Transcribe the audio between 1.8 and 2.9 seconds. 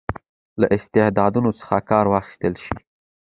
کار واخیستل شي.